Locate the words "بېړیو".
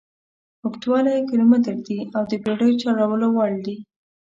2.43-2.79